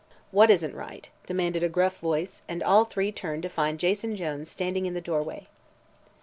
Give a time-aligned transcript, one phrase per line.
[0.31, 4.49] "What isn't right?" demanded a gruff voice, and all three turned to find Jason Jones
[4.49, 5.45] standing in the doorway.